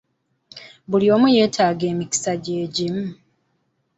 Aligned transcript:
Buli 0.89 1.05
omu 1.15 1.27
yeetaga 1.35 1.83
emikisa 1.91 2.31
gye 2.43 2.61
gimu. 2.75 3.05